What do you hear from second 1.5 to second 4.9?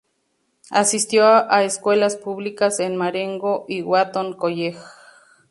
escuelas públicas en Marengo y al Wheaton College.